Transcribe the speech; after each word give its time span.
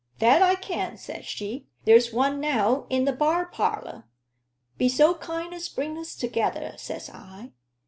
'That 0.17 0.41
I 0.41 0.55
can,' 0.55 0.97
says 0.97 1.25
she; 1.27 1.67
'there's 1.85 2.11
one 2.11 2.39
now 2.39 2.87
in 2.89 3.05
the 3.05 3.11
bar 3.13 3.45
parlor.' 3.45 4.05
'Be 4.79 4.89
so 4.89 5.13
kind 5.13 5.53
as 5.53 5.69
bring 5.69 5.95
us 5.95 6.15
together,' 6.15 6.73
says 6.77 7.07
I. 7.07 7.51